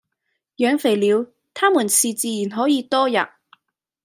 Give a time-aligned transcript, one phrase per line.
[0.57, 3.29] 養肥了，他們是自然可以多喫；